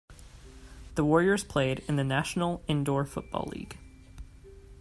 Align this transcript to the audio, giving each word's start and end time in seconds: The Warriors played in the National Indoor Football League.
The 0.95 1.05
Warriors 1.05 1.43
played 1.43 1.83
in 1.87 1.95
the 1.95 2.03
National 2.03 2.63
Indoor 2.67 3.05
Football 3.05 3.49
League. 3.53 3.77